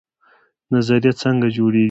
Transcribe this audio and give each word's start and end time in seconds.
نظریه 0.73 1.13
څنګه 1.21 1.47
جوړیږي؟ 1.55 1.79